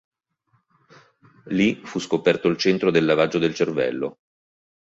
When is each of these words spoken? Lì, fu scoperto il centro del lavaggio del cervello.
Lì, 1.49 1.75
fu 1.85 1.99
scoperto 1.99 2.47
il 2.47 2.57
centro 2.57 2.89
del 2.89 3.05
lavaggio 3.05 3.37
del 3.37 3.53
cervello. 3.53 4.17